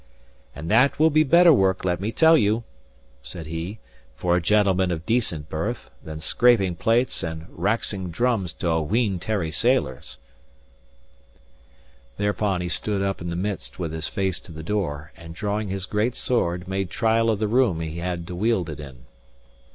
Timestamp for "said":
3.21-3.45